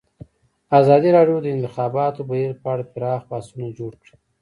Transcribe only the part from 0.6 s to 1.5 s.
ازادي راډیو د د